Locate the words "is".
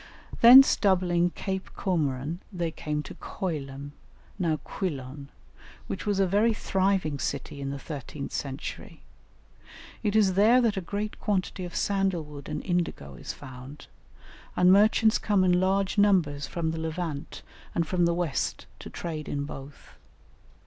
10.15-10.33, 13.13-13.31